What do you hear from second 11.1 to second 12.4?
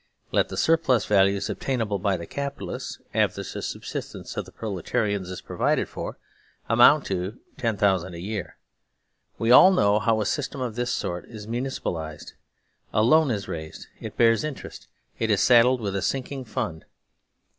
STATE of this sort is "Municipalised.